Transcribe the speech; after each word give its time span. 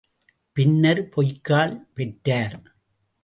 பின்னர் 0.57 1.01
பொய்க்கால் 1.09 1.75
பெற்றார். 1.93 2.57